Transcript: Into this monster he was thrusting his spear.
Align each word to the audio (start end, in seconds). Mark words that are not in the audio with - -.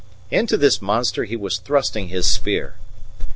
Into 0.31 0.57
this 0.57 0.81
monster 0.81 1.25
he 1.25 1.35
was 1.35 1.59
thrusting 1.59 2.07
his 2.07 2.25
spear. 2.25 2.73